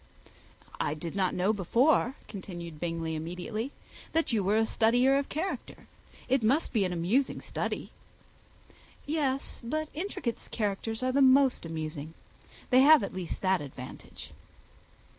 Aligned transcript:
"I 0.79 0.95
did 0.95 1.15
not 1.15 1.35
know 1.35 1.53
before," 1.53 2.15
continued 2.27 2.79
Bingley, 2.79 3.13
immediately, 3.13 3.71
"that 4.13 4.33
you 4.33 4.43
were 4.43 4.57
a 4.57 4.63
studier 4.65 5.15
of 5.19 5.29
character. 5.29 5.85
It 6.27 6.41
must 6.41 6.73
be 6.73 6.83
an 6.85 6.91
amusing 6.91 7.39
study." 7.39 7.91
"Yes; 9.05 9.61
but 9.63 9.89
intricate 9.93 10.47
characters 10.49 11.03
are 11.03 11.11
the 11.11 11.21
most 11.21 11.67
amusing. 11.67 12.15
They 12.71 12.79
have 12.81 13.03
at 13.03 13.13
least 13.13 13.43
that 13.43 13.61
advantage." 13.61 14.31